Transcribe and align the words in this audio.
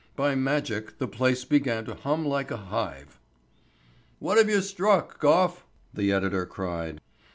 By 0.15 0.33
magic 0.33 0.97
the 0.97 1.07
place 1.07 1.45
began 1.45 1.85
to 1.85 1.93
hum 1.93 2.25
like 2.25 2.49
a 2.49 2.57
hive. 2.57 3.19
"What 4.17 4.39
have 4.39 4.49
you 4.49 4.61
struck, 4.61 5.19
Gough?" 5.19 5.63
the 5.93 6.11
editor 6.11 6.47
cried. 6.47 7.01